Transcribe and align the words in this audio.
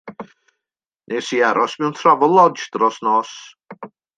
'Nes 1.13 1.29
i 1.37 1.43
aros 1.49 1.77
mewn 1.83 1.95
Travelodge 2.01 2.69
dros 2.79 3.01
nos. 3.09 3.39